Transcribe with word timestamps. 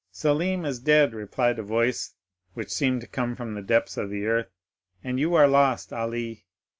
'—'Selim 0.11 0.65
is 0.65 0.79
dead,' 0.79 1.13
replied 1.13 1.59
a 1.59 1.61
voice 1.61 2.15
which 2.55 2.71
seemed 2.71 3.01
to 3.01 3.05
come 3.07 3.35
from 3.35 3.53
the 3.53 3.61
depths 3.61 3.97
of 3.97 4.09
the 4.09 4.25
earth, 4.25 4.49
'and 5.03 5.19
you 5.19 5.35
are 5.35 5.47
lost, 5.47 5.93
Ali! 5.93 6.47